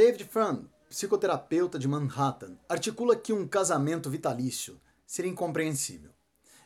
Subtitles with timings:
[0.00, 6.10] David Fran, psicoterapeuta de Manhattan, articula que um casamento vitalício seria incompreensível.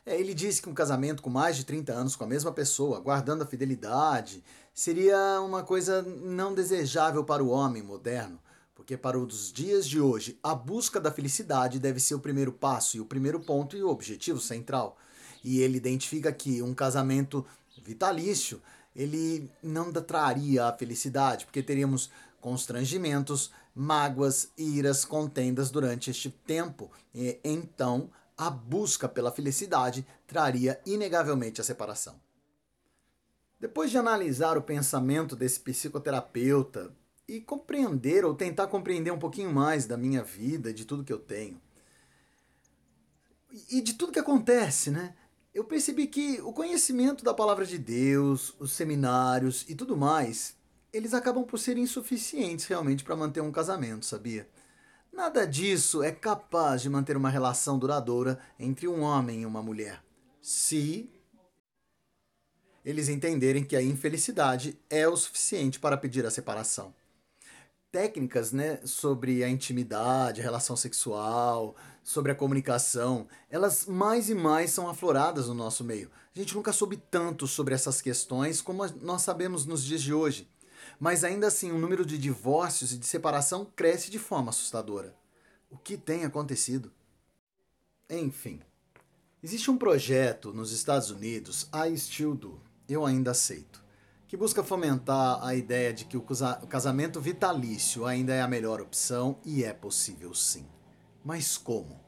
[0.07, 3.01] É, ele diz que um casamento com mais de 30 anos com a mesma pessoa,
[3.01, 8.39] guardando a fidelidade, seria uma coisa não desejável para o homem moderno,
[8.73, 12.97] porque para os dias de hoje, a busca da felicidade deve ser o primeiro passo
[12.97, 14.97] e o primeiro ponto e o objetivo central.
[15.43, 17.45] E ele identifica que um casamento
[17.83, 18.63] vitalício,
[18.95, 22.11] ele não traria a felicidade, porque teríamos
[22.45, 26.93] constrangimentos, mágoas, iras, contendas durante este tempo.
[27.15, 32.21] E, então, a busca pela felicidade traria inegavelmente a separação.
[33.59, 36.95] Depois de analisar o pensamento desse psicoterapeuta
[37.27, 41.19] e compreender ou tentar compreender um pouquinho mais da minha vida, de tudo que eu
[41.19, 41.59] tenho
[43.71, 45.15] e de tudo que acontece, né?
[45.55, 50.63] Eu percebi que o conhecimento da palavra de Deus, os seminários e tudo mais
[50.95, 54.49] eles acabam por ser insuficientes realmente para manter um casamento, sabia?
[55.13, 60.01] Nada disso é capaz de manter uma relação duradoura entre um homem e uma mulher.
[60.41, 61.11] Se
[62.85, 66.95] eles entenderem que a infelicidade é o suficiente para pedir a separação.
[67.91, 74.71] Técnicas né, sobre a intimidade, a relação sexual, sobre a comunicação, elas mais e mais
[74.71, 76.11] são afloradas no nosso meio.
[76.35, 80.49] A gente nunca soube tanto sobre essas questões como nós sabemos nos dias de hoje
[80.99, 85.15] mas ainda assim o número de divórcios e de separação cresce de forma assustadora.
[85.71, 86.93] O que tem acontecido?
[88.09, 88.61] Enfim,
[89.43, 93.83] existe um projeto nos Estados Unidos, I Still Do, eu ainda aceito,
[94.29, 96.25] que busca fomentar a ideia de que o
[96.69, 100.67] casamento vitalício ainda é a melhor opção e é possível sim.
[101.25, 101.99] Mas como?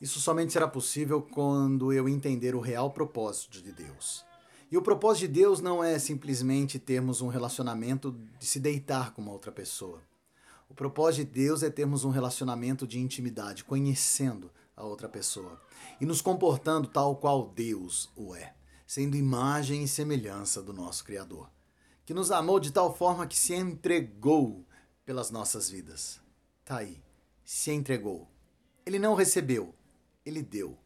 [0.00, 4.24] Isso somente será possível quando eu entender o real propósito de Deus.
[4.72, 9.20] E o propósito de Deus não é simplesmente termos um relacionamento de se deitar com
[9.20, 10.00] uma outra pessoa.
[10.66, 15.60] O propósito de Deus é termos um relacionamento de intimidade, conhecendo a outra pessoa
[16.00, 18.54] e nos comportando tal qual Deus o é,
[18.86, 21.50] sendo imagem e semelhança do nosso Criador,
[22.06, 24.64] que nos amou de tal forma que se entregou
[25.04, 26.18] pelas nossas vidas.
[26.64, 26.98] Tá aí,
[27.44, 28.26] se entregou.
[28.86, 29.74] Ele não recebeu,
[30.24, 30.78] ele deu.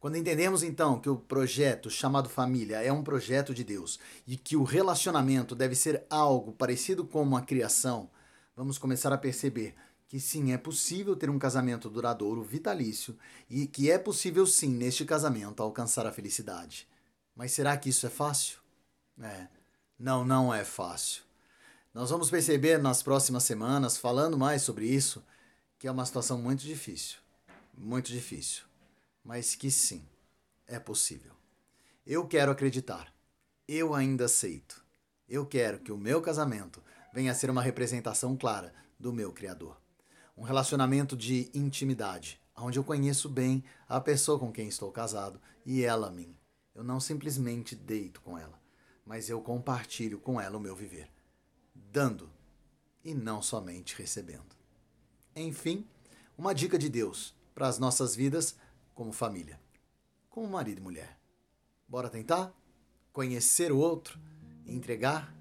[0.00, 4.56] Quando entendemos então que o projeto chamado família é um projeto de Deus e que
[4.56, 8.08] o relacionamento deve ser algo parecido com uma criação,
[8.56, 9.74] vamos começar a perceber
[10.08, 13.16] que sim, é possível ter um casamento duradouro, vitalício,
[13.48, 16.88] e que é possível sim, neste casamento, alcançar a felicidade.
[17.36, 18.58] Mas será que isso é fácil?
[19.22, 19.46] É.
[19.98, 21.22] Não, não é fácil.
[21.92, 25.22] Nós vamos perceber nas próximas semanas, falando mais sobre isso,
[25.78, 27.18] que é uma situação muito difícil.
[27.76, 28.69] Muito difícil
[29.24, 30.06] mas que sim,
[30.66, 31.32] é possível.
[32.06, 33.12] Eu quero acreditar.
[33.68, 34.84] Eu ainda aceito.
[35.28, 36.82] Eu quero que o meu casamento
[37.12, 39.80] venha a ser uma representação clara do meu Criador.
[40.36, 45.82] Um relacionamento de intimidade, onde eu conheço bem a pessoa com quem estou casado e
[45.82, 46.36] ela a mim.
[46.74, 48.60] Eu não simplesmente deito com ela,
[49.04, 51.10] mas eu compartilho com ela o meu viver,
[51.74, 52.30] dando
[53.04, 54.56] e não somente recebendo.
[55.34, 55.86] Enfim,
[56.36, 58.56] uma dica de Deus para as nossas vidas
[58.94, 59.60] como família,
[60.28, 61.18] como marido e mulher.
[61.88, 62.54] Bora tentar
[63.12, 64.20] conhecer o outro
[64.64, 65.34] e entregar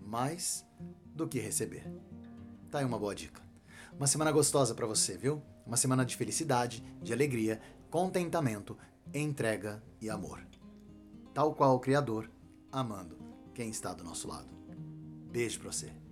[0.00, 0.66] mais
[1.14, 1.84] do que receber.
[2.70, 3.42] Tá aí uma boa dica.
[3.96, 5.42] Uma semana gostosa para você, viu?
[5.66, 8.76] Uma semana de felicidade, de alegria, contentamento,
[9.14, 10.46] entrega e amor.
[11.32, 12.30] Tal qual o Criador,
[12.70, 13.18] amando
[13.54, 14.48] quem está do nosso lado.
[15.30, 16.05] Beijo para você.